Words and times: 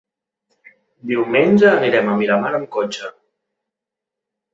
Diumenge 1.11 1.67
anirem 1.71 2.09
a 2.13 2.15
Miramar 2.21 2.53
amb 2.61 2.69
cotxe. 2.77 3.11